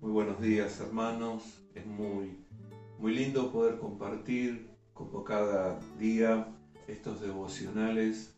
muy 0.00 0.10
buenos 0.10 0.40
días 0.40 0.80
hermanos. 0.80 1.42
Es 1.74 1.86
muy, 1.86 2.38
muy 2.98 3.14
lindo 3.14 3.50
poder 3.52 3.78
compartir 3.78 4.68
como 4.92 5.24
cada 5.24 5.78
día 5.98 6.48
estos 6.86 7.20
devocionales 7.20 8.34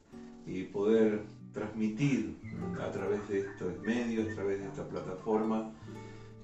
y 0.47 0.65
poder 0.65 1.23
transmitir 1.53 2.37
a 2.81 2.91
través 2.91 3.29
de 3.29 3.41
estos 3.41 3.79
medios, 3.81 4.33
a 4.33 4.35
través 4.35 4.61
de 4.61 4.67
esta 4.67 4.89
plataforma, 4.89 5.73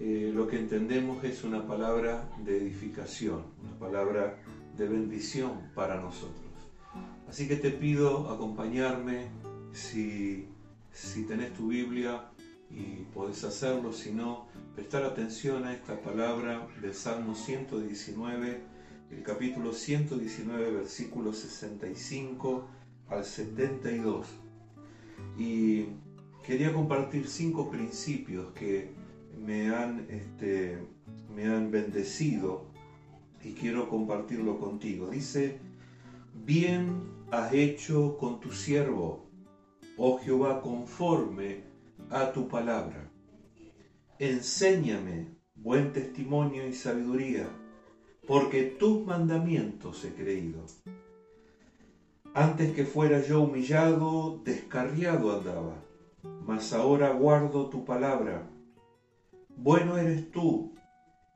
eh, 0.01 0.33
lo 0.35 0.47
que 0.47 0.59
entendemos 0.59 1.23
es 1.25 1.45
una 1.45 1.67
palabra 1.67 2.29
de 2.45 2.59
edificación, 2.59 3.43
una 3.63 3.79
palabra 3.79 4.39
de 4.77 4.89
bendición 4.89 5.71
para 5.75 6.01
nosotros. 6.01 6.43
Así 7.29 7.49
que 7.49 7.57
te 7.57 7.71
pido 7.71 8.31
acompañarme 8.31 9.29
si, 9.73 10.49
si 10.93 11.25
tenés 11.25 11.55
tu 11.55 11.69
Biblia 11.69 12.31
y 12.75 13.07
podés 13.15 13.45
hacerlo, 13.45 13.93
si 13.93 14.13
no, 14.13 14.47
prestar 14.75 15.05
atención 15.05 15.65
a 15.65 15.73
esta 15.73 16.01
palabra 16.01 16.67
del 16.83 16.93
Salmo 16.93 17.35
119, 17.35 18.61
el 19.11 19.23
capítulo 19.23 19.73
119, 19.73 20.73
versículo 20.73 21.33
65 21.33 22.67
al 23.09 23.25
72. 23.25 24.27
Y 25.39 25.87
quería 26.45 26.73
compartir 26.73 27.29
cinco 27.29 27.71
principios 27.71 28.53
que 28.55 28.91
me 29.41 29.73
han, 29.73 30.07
este, 30.11 30.79
me 31.35 31.47
han 31.47 31.71
bendecido 31.71 32.67
y 33.45 33.53
quiero 33.53 33.89
compartirlo 33.89 34.59
contigo. 34.59 35.11
Dice, 35.11 35.61
bien 36.45 37.03
has 37.31 37.53
hecho 37.53 38.17
con 38.19 38.41
tu 38.41 38.51
siervo, 38.51 39.27
oh 39.97 40.19
Jehová, 40.19 40.61
conforme 40.61 41.74
a 42.11 42.33
tu 42.33 42.49
palabra. 42.49 43.11
Enséñame 44.19 45.29
buen 45.55 45.93
testimonio 45.93 46.67
y 46.67 46.73
sabiduría, 46.73 47.49
porque 48.27 48.63
tus 48.63 49.05
mandamientos 49.05 50.05
he 50.05 50.13
creído. 50.13 50.65
Antes 52.35 52.73
que 52.73 52.85
fuera 52.85 53.21
yo 53.23 53.43
humillado, 53.43 54.41
descarriado 54.45 55.33
andaba, 55.33 55.77
mas 56.47 56.73
ahora 56.73 57.11
guardo 57.11 57.69
tu 57.69 57.85
palabra. 57.85 58.51
Bueno 59.57 59.97
eres 59.99 60.31
tú 60.31 60.75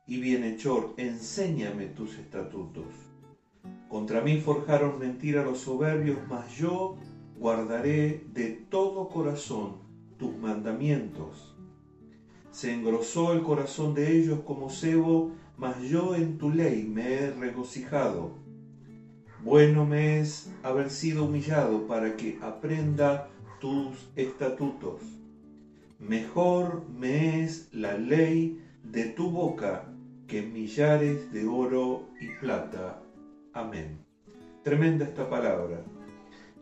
y 0.05 0.19
bienhechor, 0.19 0.93
enséñame 0.97 1.87
tus 1.87 2.17
estatutos. 2.17 2.85
Contra 3.87 4.21
mí 4.21 4.37
forjaron 4.37 4.99
mentira 4.99 5.43
los 5.43 5.59
soberbios, 5.59 6.19
mas 6.29 6.51
yo 6.55 6.97
guardaré 7.37 8.23
de 8.33 8.49
todo 8.69 9.09
corazón 9.09 9.88
tus 10.19 10.37
mandamientos. 10.37 11.55
Se 12.51 12.73
engrosó 12.73 13.33
el 13.33 13.41
corazón 13.41 13.95
de 13.95 14.15
ellos 14.15 14.41
como 14.45 14.69
cebo, 14.69 15.31
mas 15.57 15.81
yo 15.81 16.13
en 16.13 16.37
tu 16.37 16.51
ley 16.51 16.83
me 16.83 17.13
he 17.13 17.31
regocijado. 17.31 18.37
Bueno 19.43 19.85
me 19.85 20.19
es 20.19 20.51
haber 20.61 20.89
sido 20.89 21.25
humillado 21.25 21.87
para 21.87 22.17
que 22.17 22.37
aprenda 22.41 23.29
tus 23.61 24.09
estatutos. 24.15 25.01
Mejor 25.97 26.87
me 26.89 27.43
es 27.43 27.69
la 27.71 27.97
ley 27.97 28.61
de 28.83 29.05
tu 29.05 29.31
boca 29.31 29.85
que 30.27 30.41
millares 30.41 31.31
de 31.31 31.47
oro 31.47 32.09
y 32.19 32.27
plata. 32.39 33.01
Amén. 33.53 34.05
Tremenda 34.63 35.05
esta 35.05 35.29
palabra. 35.29 35.83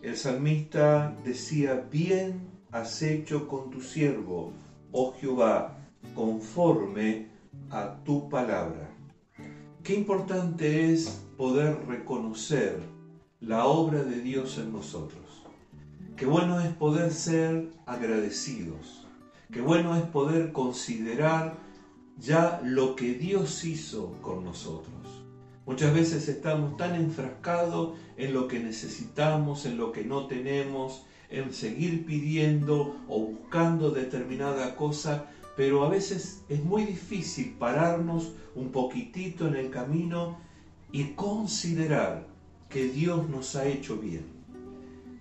El 0.02 0.16
salmista 0.16 1.18
decía, 1.24 1.88
bien 1.92 2.47
has 2.72 3.02
hecho 3.02 3.48
con 3.48 3.70
tu 3.70 3.82
siervo, 3.82 4.52
oh 4.92 5.14
Jehová, 5.20 5.78
conforme 6.16 7.28
a 7.70 7.96
tu 8.04 8.30
palabra. 8.30 8.90
Qué 9.84 9.96
importante 9.96 10.92
es 10.92 11.22
poder 11.38 11.86
reconocer 11.88 12.80
la 13.40 13.66
obra 13.66 14.04
de 14.04 14.22
Dios 14.22 14.58
en 14.58 14.74
nosotros. 14.74 15.46
Qué 16.16 16.26
bueno 16.26 16.60
es 16.60 16.74
poder 16.74 17.12
ser 17.12 17.70
agradecidos. 17.86 19.08
Qué 19.52 19.62
bueno 19.62 19.96
es 19.96 20.04
poder 20.04 20.52
considerar 20.52 21.56
ya 22.18 22.60
lo 22.64 22.96
que 22.96 23.14
Dios 23.14 23.64
hizo 23.64 24.14
con 24.22 24.44
nosotros. 24.44 24.94
Muchas 25.66 25.94
veces 25.94 26.28
estamos 26.28 26.76
tan 26.76 26.96
enfrascados 26.96 27.98
en 28.18 28.34
lo 28.34 28.48
que 28.48 28.60
necesitamos, 28.60 29.66
en 29.66 29.78
lo 29.78 29.92
que 29.92 30.04
no 30.04 30.26
tenemos, 30.28 31.06
en 31.30 31.54
seguir 31.54 32.06
pidiendo 32.06 32.96
o 33.08 33.20
buscando 33.20 33.92
determinada 33.92 34.76
cosa, 34.76 35.26
pero 35.56 35.84
a 35.84 35.90
veces 35.90 36.44
es 36.50 36.64
muy 36.64 36.86
difícil 36.86 37.56
pararnos 37.58 38.34
un 38.56 38.72
poquitito 38.72 39.48
en 39.48 39.56
el 39.56 39.70
camino 39.70 40.38
y 40.92 41.14
considerar 41.14 42.28
que 42.70 42.86
Dios 42.86 43.30
nos 43.30 43.56
ha 43.56 43.68
hecho 43.68 43.98
bien. 43.98 44.26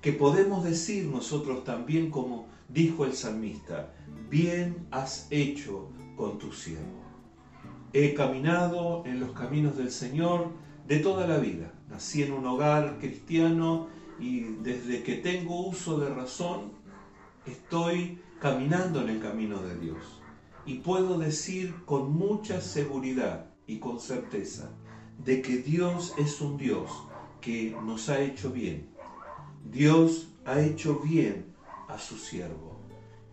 Que 0.00 0.12
podemos 0.12 0.62
decir 0.62 1.06
nosotros 1.06 1.64
también 1.64 2.10
como 2.10 2.46
dijo 2.68 3.04
el 3.04 3.14
salmista, 3.14 3.92
bien 4.30 4.86
has 4.90 5.26
hecho 5.30 5.88
con 6.16 6.38
tu 6.38 6.52
siervo. 6.52 7.02
He 7.92 8.14
caminado 8.14 9.04
en 9.06 9.20
los 9.20 9.32
caminos 9.32 9.76
del 9.76 9.90
Señor 9.90 10.50
de 10.86 10.98
toda 10.98 11.26
la 11.26 11.38
vida. 11.38 11.72
Nací 11.88 12.22
en 12.22 12.32
un 12.32 12.46
hogar 12.46 12.98
cristiano 13.00 13.88
y 14.18 14.40
desde 14.62 15.02
que 15.02 15.16
tengo 15.16 15.66
uso 15.66 15.98
de 15.98 16.08
razón 16.08 16.72
estoy 17.46 18.20
caminando 18.40 19.00
en 19.00 19.10
el 19.10 19.20
camino 19.20 19.62
de 19.62 19.78
Dios. 19.78 20.20
Y 20.64 20.78
puedo 20.78 21.18
decir 21.18 21.74
con 21.84 22.12
mucha 22.12 22.60
seguridad 22.60 23.46
y 23.66 23.78
con 23.78 24.00
certeza 24.00 24.70
de 25.24 25.42
que 25.42 25.58
Dios 25.58 26.14
es 26.18 26.40
un 26.40 26.56
Dios 26.56 26.90
que 27.40 27.76
nos 27.84 28.08
ha 28.08 28.20
hecho 28.20 28.50
bien. 28.50 28.88
Dios 29.70 30.28
ha 30.44 30.60
hecho 30.60 31.00
bien 31.00 31.54
a 31.88 31.98
su 31.98 32.16
siervo. 32.16 32.76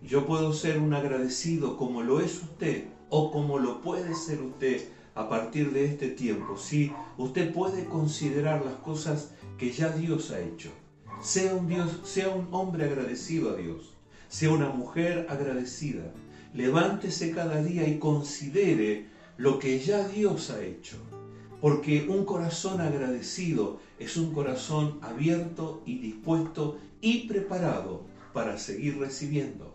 Yo 0.02 0.26
puedo 0.26 0.54
ser 0.54 0.80
un 0.80 0.94
agradecido 0.94 1.78
como 1.78 2.02
lo 2.02 2.20
es 2.20 2.42
usted 2.42 2.88
o 3.10 3.32
como 3.32 3.58
lo 3.58 3.82
puede 3.82 4.16
ser 4.16 4.42
usted 4.42 4.90
a 5.16 5.30
partir 5.30 5.72
de 5.72 5.86
este 5.86 6.10
tiempo. 6.10 6.58
Si 6.58 6.92
usted 7.18 7.54
puede 7.54 7.86
considerar 7.86 8.66
las 8.66 8.76
cosas 8.76 9.32
que 9.58 9.72
ya 9.72 9.90
Dios 9.90 10.32
ha 10.32 10.40
hecho. 10.40 10.72
Sea 11.22 11.56
un 11.56 11.68
Dios, 11.68 12.02
sea 12.04 12.30
un 12.30 12.48
hombre 12.52 12.86
agradecido 12.86 13.52
a 13.52 13.56
Dios, 13.56 13.94
sea 14.28 14.52
una 14.52 14.70
mujer 14.70 15.28
agradecida. 15.30 16.12
Levántese 16.54 17.32
cada 17.32 17.64
día 17.64 17.88
y 17.88 17.98
considere 17.98 19.08
lo 19.38 19.60
que 19.60 19.80
ya 19.80 20.08
Dios 20.08 20.50
ha 20.50 20.62
hecho. 20.62 20.98
Porque 21.62 22.08
un 22.10 22.26
corazón 22.26 22.82
agradecido 22.82 23.80
es 23.98 24.18
un 24.18 24.34
corazón 24.34 25.00
abierto 25.02 25.82
y 25.86 26.00
dispuesto 26.00 26.78
y 27.00 27.28
preparado 27.28 28.02
para 28.34 28.58
seguir 28.58 28.98
recibiendo. 29.00 29.73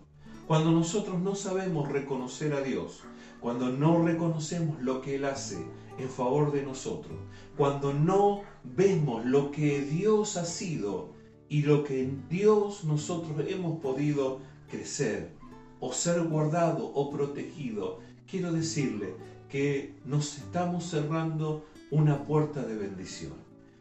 Cuando 0.48 0.70
nosotros 0.70 1.20
no 1.20 1.34
sabemos 1.34 1.90
reconocer 1.90 2.54
a 2.54 2.62
Dios, 2.62 3.02
cuando 3.38 3.68
no 3.68 4.02
reconocemos 4.02 4.80
lo 4.80 5.02
que 5.02 5.16
Él 5.16 5.26
hace 5.26 5.58
en 5.98 6.08
favor 6.08 6.52
de 6.52 6.62
nosotros, 6.62 7.18
cuando 7.54 7.92
no 7.92 8.44
vemos 8.64 9.26
lo 9.26 9.50
que 9.50 9.82
Dios 9.82 10.38
ha 10.38 10.46
sido 10.46 11.10
y 11.50 11.64
lo 11.64 11.84
que 11.84 12.02
en 12.02 12.26
Dios 12.30 12.84
nosotros 12.84 13.46
hemos 13.46 13.78
podido 13.80 14.40
crecer 14.70 15.34
o 15.80 15.92
ser 15.92 16.22
guardado 16.22 16.92
o 16.94 17.10
protegido, 17.10 17.98
quiero 18.26 18.50
decirle 18.50 19.16
que 19.50 19.96
nos 20.06 20.38
estamos 20.38 20.84
cerrando 20.84 21.66
una 21.90 22.24
puerta 22.24 22.62
de 22.62 22.74
bendición. 22.74 23.34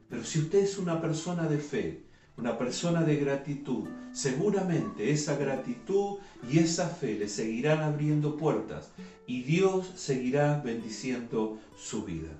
Pero 0.09 0.25
si 0.25 0.39
usted 0.39 0.59
es 0.59 0.77
una 0.77 0.99
persona 0.99 1.47
de 1.47 1.59
fe, 1.59 2.06
una 2.37 2.57
persona 2.57 3.03
de 3.03 3.15
gratitud, 3.15 3.87
seguramente 4.11 5.11
esa 5.11 5.35
gratitud 5.35 6.19
y 6.49 6.59
esa 6.59 6.87
fe 6.87 7.17
le 7.17 7.27
seguirán 7.27 7.81
abriendo 7.81 8.37
puertas 8.37 8.91
y 9.25 9.41
Dios 9.41 9.91
seguirá 9.95 10.61
bendiciendo 10.61 11.57
su 11.75 12.05
vida. 12.05 12.39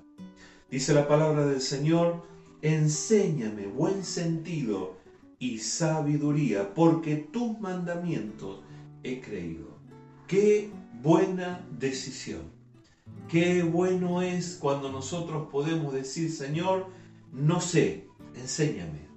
Dice 0.70 0.94
la 0.94 1.08
palabra 1.08 1.46
del 1.46 1.60
Señor, 1.60 2.22
enséñame 2.62 3.66
buen 3.66 4.04
sentido 4.04 4.96
y 5.40 5.58
sabiduría, 5.58 6.74
porque 6.74 7.16
tus 7.16 7.58
mandamientos 7.60 8.60
he 9.02 9.20
creído. 9.20 9.78
Qué 10.26 10.70
buena 11.02 11.66
decisión. 11.78 12.42
Qué 13.28 13.62
bueno 13.62 14.22
es 14.22 14.56
cuando 14.60 14.90
nosotros 14.90 15.48
podemos 15.50 15.92
decir, 15.92 16.30
Señor, 16.30 16.86
no 17.32 17.60
sé, 17.60 18.06
enséñame 18.34 19.07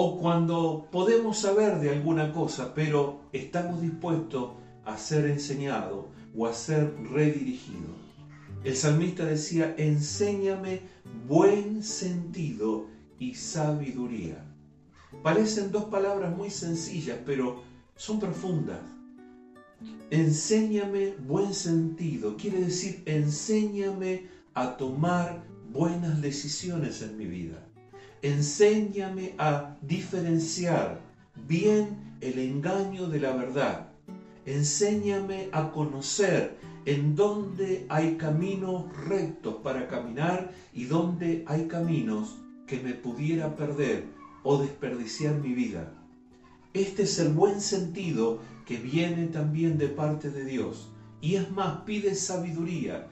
o 0.00 0.16
cuando 0.16 0.86
podemos 0.92 1.38
saber 1.38 1.80
de 1.80 1.90
alguna 1.90 2.32
cosa, 2.32 2.72
pero 2.72 3.22
estamos 3.32 3.82
dispuestos 3.82 4.52
a 4.84 4.96
ser 4.96 5.26
enseñados 5.26 6.06
o 6.36 6.46
a 6.46 6.52
ser 6.52 6.94
redirigidos. 7.10 7.96
El 8.62 8.76
salmista 8.76 9.24
decía, 9.24 9.74
enséñame 9.76 10.82
buen 11.26 11.82
sentido 11.82 12.86
y 13.18 13.34
sabiduría. 13.34 14.46
Parecen 15.24 15.72
dos 15.72 15.86
palabras 15.86 16.36
muy 16.36 16.50
sencillas, 16.50 17.18
pero 17.26 17.64
son 17.96 18.20
profundas. 18.20 18.78
enséñame 20.10 21.14
buen 21.26 21.52
sentido, 21.52 22.36
quiere 22.36 22.60
decir, 22.60 23.02
enséñame 23.04 24.28
a 24.54 24.76
tomar 24.76 25.42
buenas 25.72 26.22
decisiones 26.22 27.02
en 27.02 27.16
mi 27.16 27.26
vida. 27.26 27.67
Enséñame 28.22 29.34
a 29.38 29.76
diferenciar 29.80 31.00
bien 31.46 32.16
el 32.20 32.38
engaño 32.38 33.06
de 33.06 33.20
la 33.20 33.32
verdad. 33.32 33.90
Enséñame 34.46 35.48
a 35.52 35.70
conocer 35.70 36.56
en 36.84 37.14
dónde 37.14 37.86
hay 37.88 38.16
caminos 38.16 38.84
rectos 39.06 39.56
para 39.62 39.88
caminar 39.88 40.52
y 40.72 40.84
dónde 40.84 41.44
hay 41.46 41.68
caminos 41.68 42.38
que 42.66 42.80
me 42.80 42.94
pudiera 42.94 43.54
perder 43.54 44.06
o 44.42 44.58
desperdiciar 44.58 45.34
mi 45.36 45.52
vida. 45.52 45.92
Este 46.74 47.02
es 47.02 47.18
el 47.18 47.32
buen 47.32 47.60
sentido 47.60 48.38
que 48.66 48.78
viene 48.78 49.26
también 49.26 49.78
de 49.78 49.88
parte 49.88 50.30
de 50.30 50.44
Dios. 50.44 50.90
Y 51.20 51.36
es 51.36 51.50
más, 51.50 51.82
pide 51.82 52.14
sabiduría, 52.14 53.08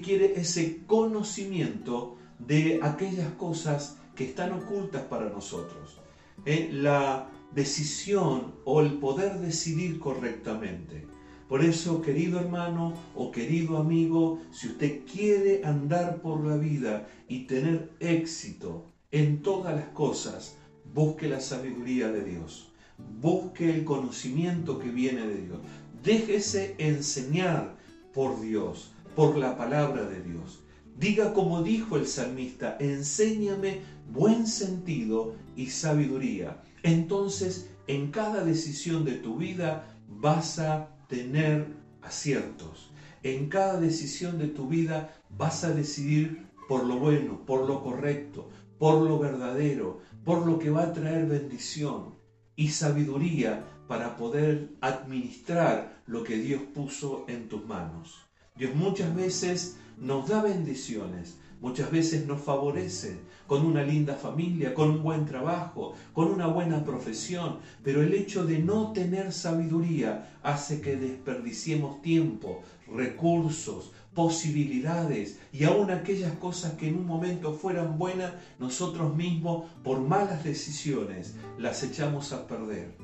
quiere 0.00 0.34
ese 0.40 0.84
conocimiento 0.86 2.16
de 2.38 2.80
aquellas 2.82 3.32
cosas 3.34 3.98
que 4.14 4.24
están 4.24 4.52
ocultas 4.52 5.02
para 5.02 5.28
nosotros. 5.28 5.98
Eh, 6.44 6.70
la 6.72 7.28
decisión 7.54 8.54
o 8.64 8.80
el 8.80 8.94
poder 8.94 9.38
decidir 9.38 9.98
correctamente. 9.98 11.06
Por 11.48 11.62
eso, 11.62 12.00
querido 12.00 12.40
hermano 12.40 12.94
o 13.14 13.30
querido 13.30 13.76
amigo, 13.76 14.40
si 14.50 14.68
usted 14.68 15.00
quiere 15.04 15.64
andar 15.64 16.22
por 16.22 16.44
la 16.44 16.56
vida 16.56 17.06
y 17.28 17.46
tener 17.46 17.90
éxito 18.00 18.86
en 19.10 19.42
todas 19.42 19.74
las 19.74 19.88
cosas, 19.88 20.56
busque 20.94 21.28
la 21.28 21.40
sabiduría 21.40 22.08
de 22.08 22.24
Dios 22.24 22.72
busque 23.20 23.70
el 23.70 23.84
conocimiento 23.84 24.78
que 24.78 24.90
viene 24.90 25.26
de 25.26 25.42
Dios. 25.42 25.58
Déjese 26.02 26.74
enseñar 26.78 27.76
por 28.12 28.40
Dios, 28.40 28.92
por 29.14 29.36
la 29.36 29.56
palabra 29.56 30.04
de 30.04 30.22
Dios. 30.22 30.61
Diga 30.98 31.32
como 31.32 31.62
dijo 31.62 31.96
el 31.96 32.06
salmista, 32.06 32.76
enséñame 32.78 33.80
buen 34.12 34.46
sentido 34.46 35.34
y 35.56 35.66
sabiduría. 35.66 36.62
Entonces, 36.82 37.70
en 37.86 38.10
cada 38.10 38.44
decisión 38.44 39.04
de 39.04 39.12
tu 39.12 39.36
vida 39.36 39.88
vas 40.08 40.58
a 40.58 40.88
tener 41.08 41.66
aciertos. 42.02 42.90
En 43.22 43.48
cada 43.48 43.78
decisión 43.78 44.38
de 44.38 44.48
tu 44.48 44.68
vida 44.68 45.12
vas 45.30 45.64
a 45.64 45.72
decidir 45.72 46.46
por 46.68 46.84
lo 46.84 46.98
bueno, 46.98 47.44
por 47.46 47.66
lo 47.66 47.82
correcto, 47.82 48.48
por 48.78 49.02
lo 49.02 49.18
verdadero, 49.18 50.00
por 50.24 50.46
lo 50.46 50.58
que 50.58 50.70
va 50.70 50.84
a 50.84 50.92
traer 50.92 51.26
bendición 51.26 52.14
y 52.56 52.68
sabiduría 52.68 53.64
para 53.88 54.16
poder 54.16 54.70
administrar 54.80 56.02
lo 56.06 56.22
que 56.22 56.38
Dios 56.38 56.62
puso 56.74 57.24
en 57.28 57.48
tus 57.48 57.64
manos. 57.66 58.31
Dios 58.54 58.74
muchas 58.74 59.14
veces 59.14 59.76
nos 59.96 60.28
da 60.28 60.42
bendiciones, 60.42 61.38
muchas 61.62 61.90
veces 61.90 62.26
nos 62.26 62.42
favorece 62.42 63.18
con 63.46 63.64
una 63.64 63.82
linda 63.82 64.14
familia, 64.14 64.74
con 64.74 64.90
un 64.90 65.02
buen 65.02 65.24
trabajo, 65.24 65.94
con 66.12 66.30
una 66.30 66.48
buena 66.48 66.84
profesión, 66.84 67.60
pero 67.82 68.02
el 68.02 68.12
hecho 68.12 68.44
de 68.44 68.58
no 68.58 68.92
tener 68.92 69.32
sabiduría 69.32 70.38
hace 70.42 70.82
que 70.82 70.96
desperdiciemos 70.96 72.02
tiempo, 72.02 72.62
recursos, 72.94 73.92
posibilidades 74.14 75.38
y 75.50 75.64
aún 75.64 75.90
aquellas 75.90 76.32
cosas 76.34 76.74
que 76.74 76.88
en 76.88 76.96
un 76.96 77.06
momento 77.06 77.54
fueran 77.54 77.96
buenas, 77.96 78.34
nosotros 78.58 79.16
mismos 79.16 79.70
por 79.82 80.00
malas 80.00 80.44
decisiones 80.44 81.36
las 81.58 81.82
echamos 81.82 82.32
a 82.34 82.46
perder. 82.46 82.94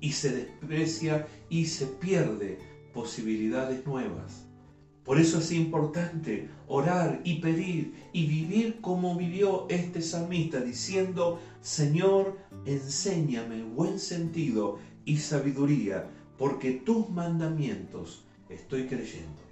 Y 0.00 0.12
se 0.12 0.34
desprecia 0.34 1.28
y 1.48 1.66
se 1.66 1.86
pierde 1.86 2.58
posibilidades 2.92 3.86
nuevas. 3.86 4.44
Por 5.04 5.20
eso 5.20 5.38
es 5.38 5.52
importante 5.52 6.48
orar 6.66 7.20
y 7.24 7.40
pedir 7.40 7.94
y 8.12 8.26
vivir 8.26 8.80
como 8.80 9.14
vivió 9.16 9.66
este 9.68 10.00
salmista, 10.00 10.60
diciendo, 10.60 11.38
Señor, 11.60 12.38
enséñame 12.64 13.62
buen 13.64 13.98
sentido 13.98 14.78
y 15.04 15.18
sabiduría, 15.18 16.08
porque 16.38 16.72
tus 16.72 17.10
mandamientos 17.10 18.24
estoy 18.48 18.86
creyendo. 18.86 19.42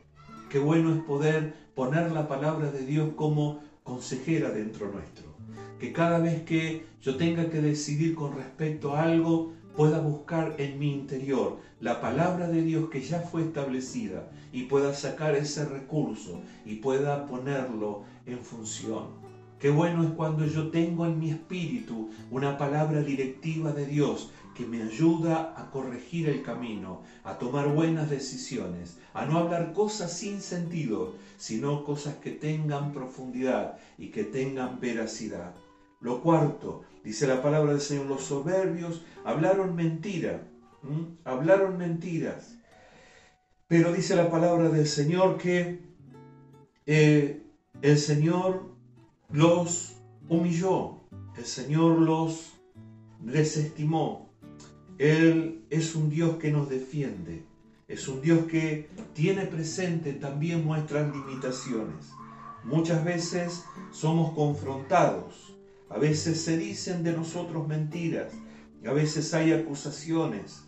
Qué 0.49 0.59
bueno 0.59 0.95
es 0.95 1.03
poder 1.03 1.55
poner 1.75 2.13
la 2.13 2.29
palabra 2.29 2.71
de 2.71 2.87
Dios 2.87 3.11
como 3.15 3.61
consejera 3.83 4.51
dentro 4.51 4.91
nuestro. 4.91 5.33
Que 5.79 5.93
cada 5.93 6.19
vez 6.19 6.43
que 6.43 6.87
yo 7.03 7.17
tenga 7.17 7.51
que 7.51 7.61
decidir 7.61 8.15
con 8.15 8.37
respecto 8.37 8.95
a 8.95 9.03
algo, 9.03 9.53
pueda 9.77 10.01
buscar 10.01 10.55
en 10.59 10.79
mi 10.79 10.93
interior 10.93 11.59
la 11.81 12.01
palabra 12.01 12.49
de 12.49 12.63
Dios 12.63 12.91
que 12.91 13.01
ya 13.01 13.21
fue 13.21 13.43
establecida 13.43 14.31
y 14.53 14.65
pueda 14.65 14.95
sacar 14.95 15.35
ese 15.35 15.65
recurso 15.65 16.41
y 16.65 16.77
pueda 16.77 17.27
ponerlo 17.27 18.05
en 18.27 18.45
función. 18.45 19.23
Qué 19.59 19.71
bueno 19.71 20.03
es 20.03 20.11
cuando 20.11 20.45
yo 20.45 20.71
tengo 20.71 21.07
en 21.07 21.21
mi 21.21 21.31
espíritu 21.31 22.11
una 22.33 22.59
palabra 22.59 23.01
directiva 23.01 23.71
de 23.71 23.87
Dios 23.87 24.31
que 24.57 24.67
me 24.67 24.83
ayuda 24.83 25.55
a 25.57 25.71
corregir 25.71 26.29
el 26.29 26.43
camino, 26.43 27.03
a 27.23 27.39
tomar 27.39 27.73
buenas 27.73 28.11
decisiones, 28.11 28.99
a 29.15 29.25
no 29.25 29.39
hablar 29.39 29.73
cosas 29.73 30.13
sin 30.13 30.41
sentido, 30.41 31.15
sino 31.37 31.85
cosas 31.85 32.17
que 32.17 32.33
tengan 32.33 32.93
profundidad 32.93 33.79
y 33.97 34.09
que 34.09 34.25
tengan 34.25 34.81
veracidad. 34.81 35.55
Lo 36.01 36.21
cuarto, 36.21 36.83
dice 37.05 37.27
la 37.27 37.43
palabra 37.43 37.73
del 37.73 37.81
Señor, 37.81 38.07
los 38.07 38.25
soberbios 38.25 39.05
hablaron 39.25 39.75
mentira, 39.75 40.49
hablaron 41.25 41.77
mentiras. 41.79 42.57
Pero 43.67 43.93
dice 43.93 44.17
la 44.17 44.31
palabra 44.31 44.69
del 44.69 44.87
Señor 44.87 45.39
que 45.39 45.81
eh, 46.87 47.43
el 47.81 47.99
Señor 47.99 48.71
los 49.31 49.95
humilló, 50.29 51.01
el 51.37 51.45
Señor 51.45 51.99
los 51.99 52.53
desestimó, 53.21 54.31
él 54.99 55.65
es 55.71 55.95
un 55.95 56.11
Dios 56.11 56.37
que 56.37 56.53
nos 56.53 56.69
defiende, 56.69 57.45
es 57.89 58.09
un 58.09 58.21
Dios 58.21 58.47
que 58.47 58.91
tiene 59.15 59.47
presente 59.47 60.13
también 60.13 60.65
nuestras 60.65 61.15
limitaciones. 61.15 62.11
Muchas 62.65 63.05
veces 63.05 63.65
somos 63.91 64.33
confrontados, 64.35 65.52
a 65.93 65.99
veces 65.99 66.41
se 66.41 66.57
dicen 66.57 67.03
de 67.03 67.13
nosotros 67.13 67.69
mentiras, 67.69 68.33
a 68.87 68.93
veces 68.93 69.35
hay 69.35 69.53
acusaciones, 69.53 70.63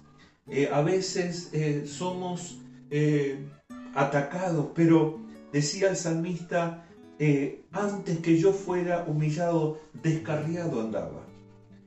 eh, 0.49 0.69
a 0.71 0.83
veces 0.83 1.49
eh, 1.53 1.85
somos 1.87 2.59
eh, 2.91 3.47
atacados, 3.95 4.69
pero 4.75 5.21
decía 5.53 5.89
el 5.89 5.97
salmista, 5.97 6.87
antes 7.71 8.19
que 8.19 8.39
yo 8.39 8.53
fuera 8.53 9.05
humillado, 9.07 9.81
descarriado 10.03 10.81
andaba. 10.81 11.25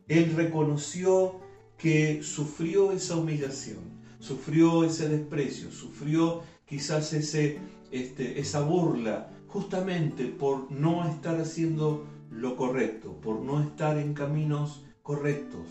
Él 0.08 0.34
reconoció 0.36 1.42
que 1.78 2.24
sufrió 2.24 2.92
esa 2.92 3.18
humillación, 3.18 3.80
sufrió 4.20 4.84
ese 4.84 5.10
desprecio, 5.10 5.70
sufrió 5.70 6.42
quizás 6.66 7.14
ese, 7.14 7.60
este, 7.92 8.40
esa 8.40 8.62
burla, 8.62 9.30
justamente 9.48 10.26
por 10.26 10.72
no 10.72 11.08
estar 11.08 11.40
haciendo 11.40 12.06
lo 12.32 12.56
correcto, 12.56 13.20
por 13.22 13.40
no 13.40 13.62
estar 13.62 13.98
en 13.98 14.14
caminos 14.14 14.86
correctos, 15.02 15.68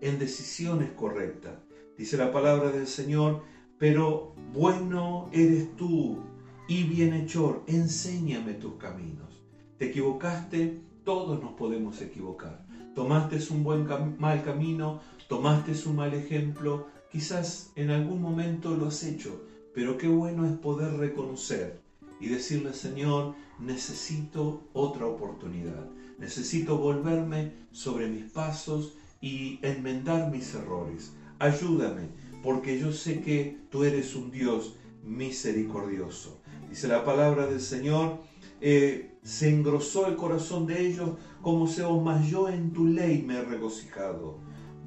en 0.00 0.18
decisiones 0.18 0.90
correctas. 0.92 1.54
Dice 1.96 2.16
la 2.16 2.32
palabra 2.32 2.70
del 2.70 2.86
Señor, 2.86 3.42
pero 3.78 4.34
bueno 4.52 5.28
eres 5.32 5.76
tú 5.76 6.18
y 6.68 6.84
bienhechor, 6.84 7.62
enséñame 7.66 8.54
tus 8.54 8.74
caminos. 8.74 9.42
¿Te 9.78 9.86
equivocaste? 9.86 10.80
Todos 11.04 11.42
nos 11.42 11.52
podemos 11.54 12.00
equivocar. 12.00 12.66
Tomaste 12.94 13.38
un 13.50 13.64
buen 13.64 13.86
mal 14.18 14.42
camino, 14.44 15.00
tomaste 15.28 15.72
un 15.88 15.96
mal 15.96 16.14
ejemplo, 16.14 16.86
quizás 17.10 17.72
en 17.74 17.90
algún 17.90 18.20
momento 18.20 18.76
lo 18.76 18.86
has 18.86 19.02
hecho, 19.02 19.44
pero 19.74 19.96
qué 19.96 20.08
bueno 20.08 20.46
es 20.46 20.52
poder 20.52 20.94
reconocer 20.94 21.80
y 22.20 22.28
decirle, 22.28 22.72
Señor, 22.72 23.34
necesito 23.64 24.68
otra 24.72 25.06
oportunidad, 25.06 25.86
necesito 26.18 26.78
volverme 26.78 27.52
sobre 27.70 28.08
mis 28.08 28.30
pasos 28.30 28.94
y 29.20 29.58
enmendar 29.62 30.30
mis 30.30 30.54
errores. 30.54 31.12
Ayúdame, 31.38 32.08
porque 32.42 32.78
yo 32.78 32.92
sé 32.92 33.20
que 33.20 33.58
tú 33.70 33.84
eres 33.84 34.14
un 34.14 34.30
Dios 34.30 34.76
misericordioso. 35.04 36.40
Dice 36.68 36.88
la 36.88 37.04
palabra 37.04 37.46
del 37.46 37.60
Señor, 37.60 38.18
eh, 38.60 39.18
se 39.22 39.50
engrosó 39.50 40.06
el 40.06 40.16
corazón 40.16 40.66
de 40.66 40.86
ellos 40.86 41.10
como 41.40 41.66
se 41.66 41.82
yo 41.82 42.48
en 42.48 42.72
tu 42.72 42.86
ley 42.86 43.22
me 43.22 43.38
he 43.38 43.42
regocijado. 43.42 44.38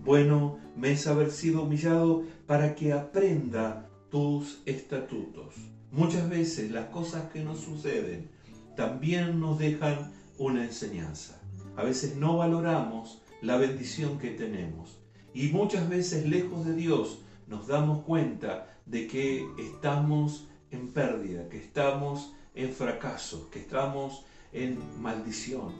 Bueno 0.03 0.59
me 0.75 0.91
es 0.91 1.07
haber 1.07 1.31
sido 1.31 1.63
humillado 1.63 2.23
para 2.47 2.75
que 2.75 2.93
aprenda 2.93 3.89
tus 4.09 4.61
estatutos. 4.65 5.55
Muchas 5.91 6.29
veces 6.29 6.71
las 6.71 6.87
cosas 6.87 7.31
que 7.31 7.43
nos 7.43 7.59
suceden 7.59 8.29
también 8.75 9.39
nos 9.39 9.59
dejan 9.59 10.11
una 10.37 10.63
enseñanza. 10.63 11.41
A 11.75 11.83
veces 11.83 12.15
no 12.15 12.37
valoramos 12.37 13.21
la 13.41 13.57
bendición 13.57 14.17
que 14.17 14.31
tenemos 14.31 14.99
y 15.33 15.49
muchas 15.49 15.89
veces 15.89 16.25
lejos 16.25 16.65
de 16.65 16.73
Dios 16.73 17.19
nos 17.47 17.67
damos 17.67 18.03
cuenta 18.03 18.79
de 18.85 19.07
que 19.07 19.45
estamos 19.59 20.47
en 20.71 20.93
pérdida, 20.93 21.49
que 21.49 21.57
estamos 21.57 22.33
en 22.53 22.71
fracaso, 22.71 23.49
que 23.49 23.59
estamos 23.59 24.25
en 24.53 24.79
maldición. 25.01 25.73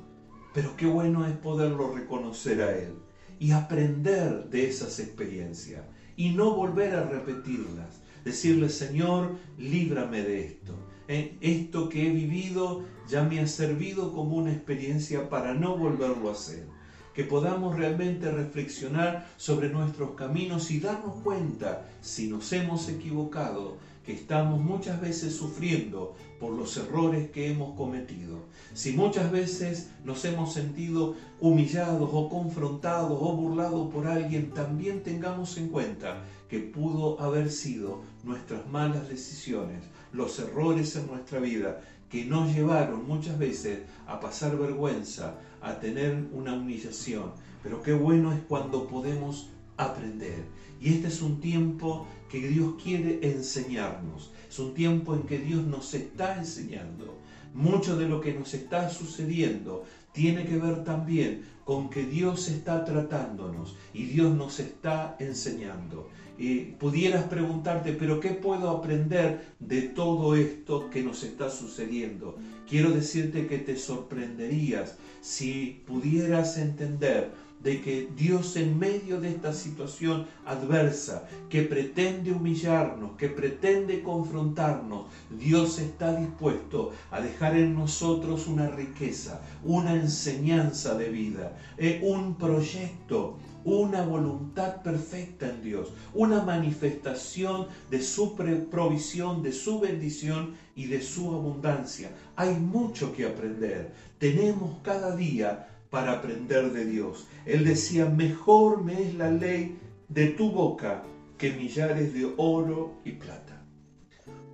Pero 0.54 0.76
qué 0.76 0.86
bueno 0.86 1.26
es 1.26 1.36
poderlo 1.38 1.94
reconocer 1.94 2.62
a 2.62 2.78
Él 2.78 2.94
y 3.40 3.52
aprender 3.52 4.50
de 4.50 4.68
esas 4.68 5.00
experiencias 5.00 5.84
y 6.16 6.30
no 6.30 6.56
volver 6.56 6.96
a 6.96 7.04
repetirlas. 7.04 8.02
Decirle, 8.24 8.70
Señor, 8.70 9.38
líbrame 9.58 10.22
de 10.22 10.46
esto. 10.46 10.74
Eh, 11.08 11.38
esto 11.42 11.90
que 11.90 12.08
he 12.08 12.10
vivido 12.10 12.84
ya 13.08 13.24
me 13.24 13.40
ha 13.40 13.48
servido 13.48 14.14
como 14.14 14.38
una 14.38 14.52
experiencia 14.52 15.30
para 15.30 15.54
no 15.54 15.78
volverlo 15.78 16.30
a 16.30 16.34
hacer. 16.34 16.66
Que 17.14 17.24
podamos 17.24 17.78
realmente 17.78 18.30
reflexionar 18.32 19.28
sobre 19.38 19.70
nuestros 19.70 20.16
caminos 20.16 20.72
y 20.72 20.80
darnos 20.80 21.16
cuenta 21.24 21.88
si 22.02 22.28
nos 22.28 22.52
hemos 22.52 22.90
equivocado 22.90 23.78
que 24.06 24.14
estamos 24.14 24.62
muchas 24.62 25.02
veces 25.02 25.36
sufriendo 25.36 26.16
por 26.40 26.52
los 26.54 26.78
errores 26.78 27.32
que 27.32 27.50
hemos 27.50 27.76
cometido. 27.76 28.38
Si 28.74 28.92
muchas 28.94 29.32
veces 29.32 29.90
nos 30.04 30.24
hemos 30.26 30.54
sentido 30.54 31.16
humillados 31.40 32.10
o 32.14 32.30
confrontados 32.30 33.18
o 33.20 33.36
burlados 33.36 33.92
por 33.92 34.06
alguien, 34.06 34.52
también 34.52 35.02
tengamos 35.02 35.58
en 35.58 35.70
cuenta 35.70 36.24
que 36.50 36.60
pudo 36.60 37.20
haber 37.20 37.52
sido 37.52 38.02
nuestras 38.24 38.68
malas 38.68 39.10
decisiones, 39.10 39.84
los 40.16 40.40
errores 40.40 40.96
en 40.96 41.08
nuestra 41.08 41.40
vida 41.40 41.82
que 42.10 42.26
nos 42.26 42.54
llevaron 42.54 43.08
muchas 43.08 43.38
veces 43.38 43.80
a 44.08 44.20
pasar 44.20 44.58
vergüenza, 44.58 45.36
a 45.62 45.80
tener 45.80 46.28
una 46.32 46.54
humillación. 46.54 47.32
Pero 47.64 47.82
qué 47.82 47.94
bueno 47.94 48.32
es 48.32 48.40
cuando 48.48 48.88
podemos 48.88 49.50
aprender. 49.78 50.46
Y 50.80 50.94
este 50.94 51.08
es 51.08 51.22
un 51.22 51.40
tiempo 51.40 52.08
que 52.30 52.48
Dios 52.48 52.76
quiere 52.82 53.20
enseñarnos. 53.24 54.32
Es 54.48 54.60
un 54.60 54.74
tiempo 54.74 55.16
en 55.16 55.24
que 55.24 55.40
Dios 55.40 55.64
nos 55.64 55.94
está 55.94 56.38
enseñando. 56.38 57.18
Mucho 57.54 57.98
de 57.98 58.08
lo 58.08 58.22
que 58.22 58.34
nos 58.34 58.54
está 58.54 58.90
sucediendo 58.90 59.86
tiene 60.16 60.46
que 60.46 60.58
ver 60.58 60.84
también 60.84 61.46
con 61.66 61.90
que 61.90 62.06
Dios 62.06 62.48
está 62.48 62.86
tratándonos 62.86 63.76
y 63.94 64.06
Dios 64.06 64.34
nos 64.34 64.60
está 64.60 65.16
enseñando. 65.20 66.10
Y 66.38 66.60
pudieras 66.60 67.26
preguntarte, 67.26 67.94
pero 67.94 68.20
¿qué 68.20 68.30
puedo 68.30 68.70
aprender 68.70 69.46
de 69.60 69.84
todo 69.84 70.36
esto 70.36 70.90
que 70.90 71.04
nos 71.04 71.24
está 71.24 71.50
sucediendo? 71.50 72.38
Quiero 72.68 72.92
decirte 72.92 73.48
que 73.48 73.58
te 73.58 73.78
sorprenderías 73.78 74.98
si 75.22 75.84
pudieras 75.86 76.58
entender 76.58 77.32
de 77.66 77.82
que 77.82 78.08
Dios 78.16 78.56
en 78.58 78.78
medio 78.78 79.20
de 79.20 79.30
esta 79.30 79.52
situación 79.52 80.28
adversa, 80.46 81.28
que 81.50 81.64
pretende 81.64 82.32
humillarnos, 82.32 83.18
que 83.18 83.28
pretende 83.28 84.04
confrontarnos, 84.04 85.08
Dios 85.32 85.80
está 85.80 86.16
dispuesto 86.16 86.92
a 87.10 87.20
dejar 87.20 87.58
en 87.58 87.74
nosotros 87.74 88.46
una 88.46 88.70
riqueza, 88.70 89.42
una 89.64 89.96
enseñanza 89.96 90.94
de 90.94 91.10
vida, 91.10 91.58
eh, 91.80 92.02
un 92.04 92.36
proyecto, 92.36 93.40
una 93.64 94.04
voluntad 94.04 94.84
perfecta 94.84 95.50
en 95.50 95.64
Dios, 95.64 95.92
una 96.14 96.44
manifestación 96.44 97.68
de 97.90 98.04
su 98.04 98.36
provisión, 98.36 99.42
de 99.42 99.52
su 99.52 99.80
bendición 99.80 100.54
y 100.76 100.86
de 100.86 101.02
su 101.02 101.34
abundancia. 101.34 102.12
Hay 102.36 102.54
mucho 102.54 103.12
que 103.12 103.26
aprender. 103.26 103.92
Tenemos 104.20 104.78
cada 104.84 105.16
día 105.16 105.75
para 105.96 106.12
aprender 106.12 106.74
de 106.74 106.84
Dios. 106.84 107.26
Él 107.46 107.64
decía, 107.64 108.06
mejor 108.06 108.84
me 108.84 109.02
es 109.02 109.16
la 109.16 109.32
ley 109.32 109.78
de 110.10 110.28
tu 110.28 110.52
boca 110.52 111.04
que 111.38 111.54
millares 111.54 112.14
de 112.14 112.34
oro 112.36 113.00
y 113.06 113.14
plata. 113.14 113.64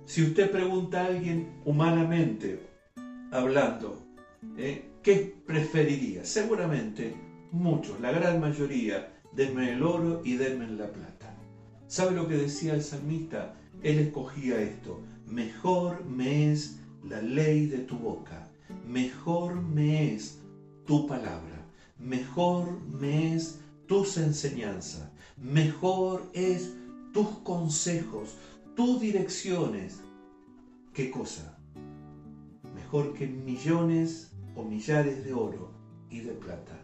Si 0.04 0.22
usted 0.22 0.52
pregunta 0.52 1.02
a 1.02 1.06
alguien 1.06 1.48
humanamente, 1.64 2.60
hablando, 3.32 4.00
¿eh? 4.56 4.84
¿qué 5.02 5.34
preferiría? 5.44 6.24
Seguramente 6.24 7.12
muchos, 7.50 7.98
la 8.00 8.12
gran 8.12 8.38
mayoría, 8.38 9.12
denme 9.32 9.72
el 9.72 9.82
oro 9.82 10.20
y 10.22 10.34
denme 10.34 10.68
la 10.68 10.92
plata. 10.92 11.34
¿Sabe 11.88 12.12
lo 12.12 12.28
que 12.28 12.36
decía 12.36 12.72
el 12.72 12.82
salmista? 12.82 13.56
Él 13.82 13.98
escogía 13.98 14.60
esto, 14.60 15.00
mejor 15.26 16.04
me 16.04 16.52
es 16.52 16.78
la 17.02 17.20
ley 17.20 17.66
de 17.66 17.78
tu 17.78 17.96
boca, 17.98 18.46
mejor 18.86 19.60
me 19.60 20.14
es 20.14 20.41
tu 20.86 21.06
palabra, 21.06 21.66
mejor 21.98 22.80
me 22.82 23.34
es 23.34 23.60
tus 23.86 24.16
enseñanzas, 24.16 25.10
mejor 25.36 26.30
es 26.32 26.74
tus 27.12 27.28
consejos, 27.42 28.36
tus 28.74 29.00
direcciones. 29.00 30.00
¿Qué 30.92 31.10
cosa? 31.10 31.58
Mejor 32.74 33.14
que 33.14 33.26
millones 33.26 34.32
o 34.54 34.62
millares 34.64 35.24
de 35.24 35.32
oro 35.32 35.70
y 36.10 36.20
de 36.20 36.32
plata. 36.32 36.78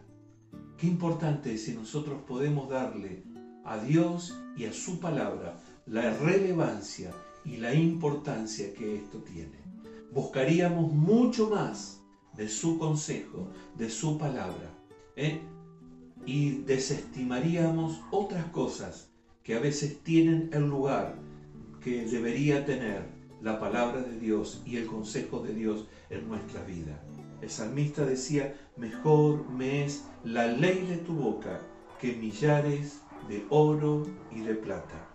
Qué 0.77 0.87
importante 0.87 1.57
si 1.57 1.73
nosotros 1.73 2.21
podemos 2.27 2.69
darle 2.69 3.23
a 3.65 3.77
Dios 3.77 4.37
y 4.55 4.65
a 4.65 4.73
su 4.73 4.99
palabra 4.99 5.59
la 5.85 6.11
relevancia 6.17 7.11
y 7.43 7.57
la 7.57 7.73
importancia 7.73 8.73
que 8.73 8.95
esto 8.95 9.19
tiene. 9.19 9.59
Buscaríamos 10.11 10.91
mucho 10.91 11.49
más 11.49 12.01
de 12.39 12.47
su 12.47 12.79
consejo, 12.79 13.49
de 13.75 13.89
su 13.89 14.17
palabra. 14.17 14.73
¿eh? 15.17 15.41
Y 16.25 16.61
desestimaríamos 16.61 17.99
otras 18.11 18.45
cosas 18.45 19.09
que 19.43 19.55
a 19.55 19.59
veces 19.59 20.01
tienen 20.03 20.49
el 20.53 20.63
lugar 20.69 21.15
que 21.83 22.05
debería 22.05 22.65
tener 22.65 23.03
la 23.41 23.59
palabra 23.59 24.01
de 24.01 24.17
Dios 24.17 24.63
y 24.65 24.77
el 24.77 24.87
consejo 24.87 25.41
de 25.41 25.53
Dios 25.53 25.87
en 26.09 26.29
nuestra 26.29 26.63
vida. 26.63 27.03
El 27.41 27.49
salmista 27.49 28.05
decía, 28.05 28.55
mejor 28.77 29.49
me 29.49 29.83
es 29.83 30.05
la 30.23 30.47
ley 30.47 30.85
de 30.87 30.97
tu 30.97 31.15
boca 31.15 31.59
que 31.99 32.13
millares 32.13 33.01
de 33.27 33.45
oro 33.49 34.07
y 34.31 34.39
de 34.39 34.55
plata. 34.55 35.09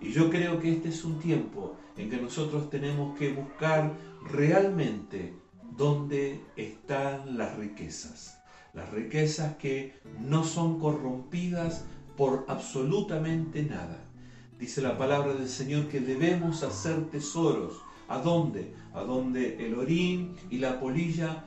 Y 0.00 0.12
yo 0.12 0.30
creo 0.30 0.60
que 0.60 0.70
este 0.70 0.90
es 0.90 1.04
un 1.04 1.18
tiempo 1.18 1.74
en 1.96 2.10
que 2.10 2.20
nosotros 2.20 2.70
tenemos 2.70 3.18
que 3.18 3.32
buscar 3.32 3.92
realmente 4.30 5.34
dónde 5.80 6.38
están 6.56 7.38
las 7.38 7.56
riquezas. 7.56 8.38
Las 8.74 8.90
riquezas 8.90 9.56
que 9.56 9.94
no 10.20 10.44
son 10.44 10.78
corrompidas 10.78 11.86
por 12.18 12.44
absolutamente 12.48 13.62
nada. 13.62 13.98
Dice 14.58 14.82
la 14.82 14.98
palabra 14.98 15.32
del 15.32 15.48
Señor 15.48 15.88
que 15.88 16.00
debemos 16.00 16.62
hacer 16.64 17.08
tesoros. 17.08 17.80
¿A 18.08 18.18
dónde? 18.18 18.74
A 18.92 19.00
donde 19.04 19.64
el 19.64 19.72
orín 19.72 20.36
y 20.50 20.58
la 20.58 20.78
polilla 20.78 21.46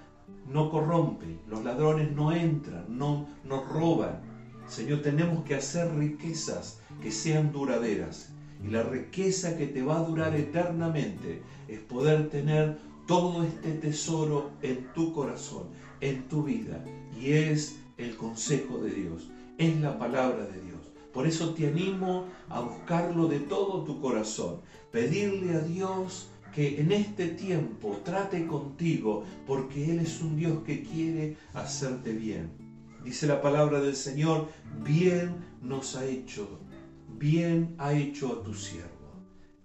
no 0.51 0.71
corrompen, 0.71 1.39
los 1.47 1.63
ladrones 1.63 2.11
no 2.11 2.31
entran, 2.31 2.85
no 2.89 3.27
nos 3.43 3.69
roban. 3.69 4.19
Señor, 4.67 5.03
tenemos 5.03 5.43
que 5.43 5.53
hacer 5.53 5.93
riquezas 5.95 6.79
que 7.03 7.11
sean 7.11 7.51
duraderas. 7.51 8.33
Y 8.63 8.71
la 8.71 8.81
riqueza 8.81 9.57
que 9.57 9.67
te 9.67 9.83
va 9.83 9.99
a 9.99 10.05
durar 10.05 10.33
eternamente 10.35 11.43
es 11.67 11.79
poder 11.81 12.29
tener 12.31 12.79
todo 13.07 13.43
este 13.43 13.73
tesoro 13.73 14.51
en 14.61 14.91
tu 14.93 15.13
corazón, 15.13 15.67
en 16.01 16.27
tu 16.27 16.43
vida. 16.43 16.83
Y 17.19 17.33
es 17.33 17.79
el 17.97 18.15
consejo 18.15 18.79
de 18.79 18.91
Dios, 18.91 19.29
es 19.57 19.79
la 19.79 19.97
palabra 19.97 20.45
de 20.45 20.61
Dios. 20.61 20.91
Por 21.13 21.27
eso 21.27 21.53
te 21.53 21.67
animo 21.67 22.25
a 22.49 22.61
buscarlo 22.61 23.27
de 23.27 23.39
todo 23.39 23.83
tu 23.83 24.01
corazón, 24.01 24.61
pedirle 24.91 25.55
a 25.55 25.59
Dios 25.59 26.29
que 26.53 26.79
en 26.79 26.91
este 26.91 27.29
tiempo 27.29 27.99
trate 28.03 28.45
contigo, 28.47 29.23
porque 29.45 29.91
Él 29.91 29.99
es 29.99 30.21
un 30.21 30.35
Dios 30.35 30.63
que 30.63 30.83
quiere 30.83 31.37
hacerte 31.53 32.13
bien. 32.13 32.51
Dice 33.03 33.27
la 33.27 33.41
palabra 33.41 33.81
del 33.81 33.95
Señor, 33.95 34.47
bien 34.83 35.35
nos 35.61 35.95
ha 35.95 36.05
hecho, 36.05 36.59
bien 37.19 37.75
ha 37.77 37.93
hecho 37.93 38.39
a 38.39 38.43
tu 38.43 38.53
siervo. 38.53 38.89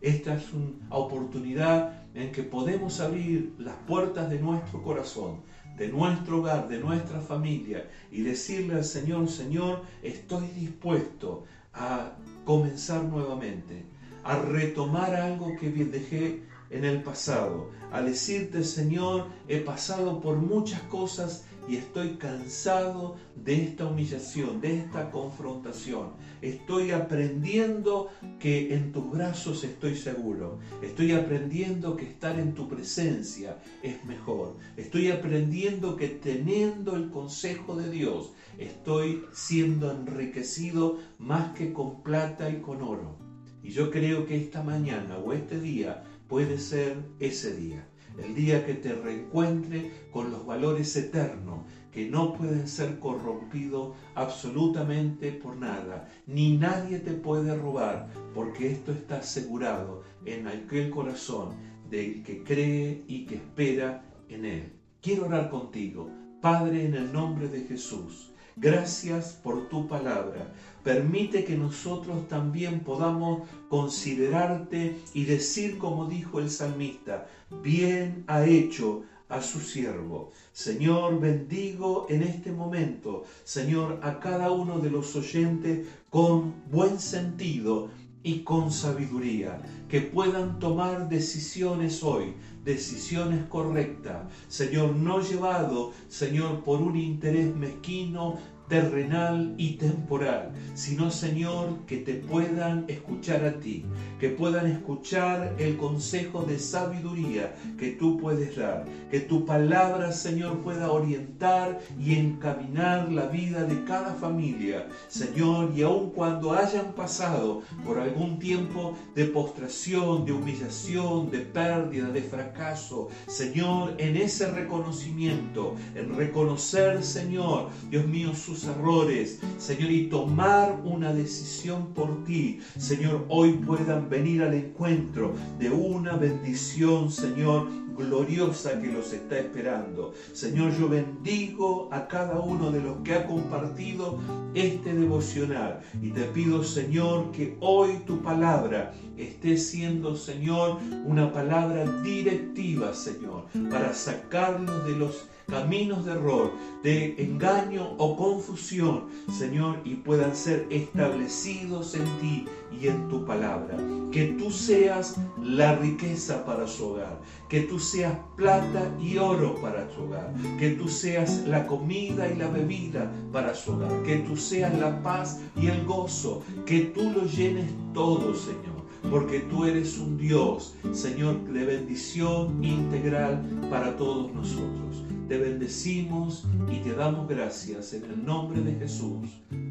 Esta 0.01 0.35
es 0.35 0.53
una 0.53 0.95
oportunidad 0.95 1.98
en 2.15 2.33
que 2.33 2.43
podemos 2.43 3.01
abrir 3.01 3.55
las 3.59 3.77
puertas 3.87 4.31
de 4.31 4.39
nuestro 4.39 4.83
corazón, 4.83 5.43
de 5.77 5.89
nuestro 5.89 6.39
hogar, 6.39 6.69
de 6.69 6.79
nuestra 6.79 7.21
familia 7.21 7.89
y 8.11 8.23
decirle 8.23 8.75
al 8.75 8.85
Señor, 8.85 9.29
Señor, 9.29 9.83
estoy 10.03 10.49
dispuesto 10.49 11.45
a 11.73 12.13
comenzar 12.45 13.05
nuevamente, 13.05 13.85
a 14.25 14.39
retomar 14.39 15.15
algo 15.15 15.57
que 15.57 15.71
dejé 15.71 16.43
en 16.71 16.85
el 16.85 17.03
pasado, 17.03 17.71
a 17.93 18.03
decirte, 18.03 18.65
Señor, 18.65 19.27
he 19.47 19.59
pasado 19.59 20.21
por 20.21 20.37
muchas 20.37 20.83
cosas 20.83 21.45
y 21.69 21.77
estoy 21.77 22.17
cansado 22.17 23.17
de 23.37 23.63
esta 23.63 23.87
humillación, 23.87 24.61
de 24.61 24.79
esta 24.79 25.11
confrontación. 25.11 26.13
Estoy 26.41 26.93
aprendiendo 26.93 28.09
que 28.39 28.75
en 28.75 28.91
tus 28.91 29.11
brazos 29.11 29.63
estoy 29.65 29.95
seguro. 29.95 30.61
Estoy 30.83 31.13
aprendiendo 31.13 31.95
que 31.97 32.07
estar 32.07 32.39
en 32.39 32.55
tu 32.55 32.69
presencia 32.69 33.59
es 33.83 34.03
mejor. 34.07 34.57
Estoy 34.79 35.11
aprendiendo 35.11 35.97
que 35.97 36.09
teniendo 36.09 36.97
el 36.97 37.11
consejo 37.11 37.77
de 37.77 37.91
Dios, 37.91 38.33
estoy 38.57 39.25
siendo 39.33 39.93
enriquecido 39.93 40.99
más 41.19 41.55
que 41.55 41.75
con 41.75 42.03
plata 42.03 42.49
y 42.49 42.61
con 42.63 42.81
oro. 42.81 43.19
Y 43.63 43.71
yo 43.71 43.91
creo 43.91 44.27
que 44.27 44.37
esta 44.37 44.63
mañana 44.63 45.19
o 45.19 45.35
este 45.35 45.61
día 45.61 46.05
puede 46.29 46.59
ser 46.59 46.97
ese 47.21 47.55
día. 47.55 47.87
El 48.23 48.35
día 48.35 48.67
que 48.67 48.75
te 48.75 48.93
reencuentre 48.93 49.93
con 50.11 50.31
los 50.31 50.45
valores 50.45 50.95
eternos 50.97 51.61
que 51.93 52.09
no 52.09 52.35
pueden 52.35 52.69
ser 52.69 52.99
corrompidos 52.99 53.97
absolutamente 54.15 55.33
por 55.33 55.57
nada, 55.57 56.09
ni 56.27 56.57
nadie 56.57 56.99
te 56.99 57.13
puede 57.13 57.57
robar, 57.57 58.09
porque 58.35 58.71
esto 58.71 58.93
está 58.93 59.19
asegurado 59.19 60.03
en 60.25 60.47
aquel 60.47 60.91
corazón 60.91 61.57
del 61.89 62.23
que 62.23 62.43
cree 62.43 63.05
y 63.07 63.25
que 63.27 63.37
espera 63.37 64.05
en 64.29 64.45
Él. 64.45 64.73
Quiero 65.01 65.27
orar 65.27 65.49
contigo, 65.49 66.11
Padre, 66.41 66.85
en 66.85 66.95
el 66.95 67.13
nombre 67.13 67.49
de 67.49 67.63
Jesús. 67.63 68.33
Gracias 68.57 69.33
por 69.43 69.69
tu 69.69 69.87
palabra. 69.87 70.53
Permite 70.83 71.45
que 71.45 71.57
nosotros 71.57 72.29
también 72.29 72.81
podamos 72.81 73.49
considerarte 73.69 74.97
y 75.15 75.25
decir 75.25 75.79
como 75.79 76.07
dijo 76.07 76.41
el 76.41 76.51
salmista, 76.51 77.27
bien 77.63 78.25
ha 78.27 78.45
hecho 78.45 79.03
a 79.29 79.43
su 79.43 79.61
siervo. 79.61 80.31
Señor, 80.53 81.21
bendigo 81.21 82.07
en 82.09 82.23
este 82.23 82.51
momento, 82.51 83.25
Señor, 83.45 84.01
a 84.03 84.21
cada 84.21 84.51
uno 84.51 84.79
de 84.79 84.91
los 84.91 85.15
oyentes 85.17 85.87
con 86.11 86.55
buen 86.71 86.99
sentido 86.99 87.91
y 88.23 88.41
con 88.41 88.73
sabiduría, 88.73 89.61
que 89.89 90.01
puedan 90.01 90.59
tomar 90.59 91.09
decisiones 91.09 92.03
hoy, 92.03 92.35
decisiones 92.65 93.45
correctas, 93.45 94.27
Señor, 94.49 94.97
no 94.97 95.21
llevado, 95.21 95.93
Señor, 96.09 96.65
por 96.65 96.83
un 96.83 96.97
interés 96.97 97.55
mezquino, 97.55 98.37
terrenal 98.69 99.55
y 99.57 99.77
temporal, 99.77 100.53
sino 100.75 101.11
Señor 101.11 101.87
que 101.87 101.99
te 101.99 102.15
puedan 102.15 102.85
escuchar 102.89 103.45
a 103.45 103.59
ti, 103.61 103.85
que 104.21 104.29
puedan 104.29 104.67
escuchar 104.67 105.55
el 105.59 105.77
consejo 105.77 106.43
de 106.43 106.59
sabiduría 106.59 107.55
que 107.79 107.93
tú 107.93 108.19
puedes 108.19 108.57
dar, 108.57 108.85
que 109.11 109.21
tu 109.21 109.45
palabra 109.45 110.13
Señor 110.13 110.59
pueda 110.59 110.91
orientar 110.91 111.81
y 111.99 112.15
encaminar 112.15 113.11
la 113.11 113.27
vida 113.27 113.65
de 113.65 113.85
cada 113.85 114.15
familia, 114.15 114.87
Señor, 115.09 115.73
y 115.75 115.83
aun 115.83 116.11
cuando 116.11 116.53
hayan 116.53 116.93
pasado 116.93 117.63
por 117.85 117.99
algún 117.99 118.39
tiempo 118.39 118.97
de 119.15 119.25
postración, 119.27 120.25
de 120.25 120.33
humillación, 120.33 121.31
de 121.31 121.41
pérdida, 121.41 122.09
de 122.09 122.23
fracaso, 122.23 123.09
Señor, 123.27 123.95
en 123.99 124.17
ese 124.17 124.51
reconocimiento, 124.51 125.75
en 125.95 126.15
reconocer, 126.17 127.03
Señor, 127.03 127.69
Dios 127.91 128.07
mío, 128.07 128.35
sus 128.35 128.58
errores, 128.65 129.41
Señor, 129.59 129.91
y 129.91 130.09
tomar 130.09 130.81
una 130.85 131.13
decisión 131.13 131.95
por 131.95 132.25
ti, 132.25 132.61
Señor, 132.77 133.25
hoy 133.29 133.53
puedan 133.53 134.09
venir 134.09 134.43
al 134.43 134.55
encuentro 134.55 135.35
de 135.59 135.71
una 135.71 136.17
bendición, 136.17 137.11
Señor, 137.11 137.69
gloriosa 137.99 138.81
que 138.81 138.93
los 138.93 139.13
está 139.13 139.39
esperando. 139.39 140.15
Señor, 140.33 140.73
yo 140.79 140.89
bendigo 140.89 141.89
a 141.93 142.07
cada 142.07 142.39
uno 142.39 142.71
de 142.71 142.81
los 142.81 142.99
que 142.99 143.15
ha 143.15 143.27
compartido 143.27 144.19
este 144.55 144.95
devocional. 144.95 145.81
Y 146.01 146.11
te 146.11 146.23
pido, 146.23 146.63
Señor, 146.63 147.33
que 147.33 147.57
hoy 147.61 147.99
tu 148.07 148.23
palabra 148.23 148.95
esté 149.17 149.57
siendo, 149.57 150.17
Señor, 150.17 150.79
una 151.05 151.33
palabra 151.33 151.85
directiva, 152.03 152.95
Señor, 152.95 153.47
para 153.69 153.93
sacarnos 153.93 154.87
de 154.87 154.93
los 154.97 155.29
caminos 155.49 156.05
de 156.05 156.13
error, 156.13 156.53
de 156.83 157.15
engaño 157.23 157.95
o 157.97 158.17
confusión, 158.17 159.05
Señor, 159.33 159.81
y 159.83 159.95
puedan 159.95 160.37
ser 160.37 160.67
establecidos 160.69 161.95
en 161.95 162.05
ti 162.21 162.45
y 162.71 162.89
en 162.89 163.09
tu 163.09 163.25
palabra. 163.25 163.79
Que 164.13 164.27
tú 164.39 164.51
seas 164.51 165.17
la 165.43 165.75
riqueza 165.77 166.45
para 166.45 166.67
su 166.67 166.89
hogar, 166.89 167.19
que 167.49 167.63
tú 167.63 167.79
seas 167.79 168.15
plata 168.37 168.95
y 169.01 169.17
oro 169.17 169.55
para 169.63 169.89
su 169.95 170.03
hogar, 170.03 170.35
que 170.59 170.73
tú 170.73 170.87
seas 170.87 171.47
la 171.47 171.67
comida 171.67 172.31
y 172.31 172.37
la 172.37 172.49
bebida 172.49 173.11
para 173.33 173.55
su 173.55 173.73
hogar, 173.73 174.03
que 174.03 174.17
tú 174.17 174.37
seas 174.37 174.79
la 174.79 175.03
paz 175.03 175.41
y 175.57 175.69
el 175.69 175.83
gozo, 175.87 176.43
que 176.67 176.81
tú 176.81 177.11
lo 177.11 177.25
llenes 177.25 177.71
todo, 177.95 178.35
Señor 178.35 178.79
porque 179.11 179.39
tú 179.41 179.65
eres 179.65 179.97
un 179.97 180.19
Dios, 180.19 180.75
Señor, 180.93 181.41
de 181.45 181.65
bendición 181.65 182.63
integral 182.63 183.43
para 183.71 183.97
todos 183.97 184.35
nosotros. 184.35 185.08
Te 185.29 185.37
bendecimos 185.37 186.47
y 186.73 186.79
te 186.79 186.95
damos 186.95 187.29
gracias 187.29 187.93
en 187.93 188.05
el 188.05 188.25
nombre 188.25 188.63
de 188.63 188.75
Jesús. 188.77 189.29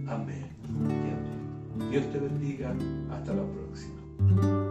Amén. 0.08 0.46
Dios 1.90 2.12
te 2.12 2.20
bendiga. 2.20 2.76
Hasta 3.12 3.34
la 3.34 3.44
próxima. 3.44 4.67